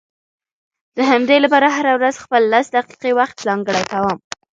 [0.97, 4.17] د همدې لپاره هره ورځ خپل لس دقيقې وخت ځانګړی کوم.